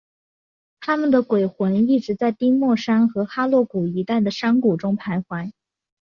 [0.79, 5.51] 他们的鬼魂一直在丁默山和哈洛谷一带的山谷中徘徊。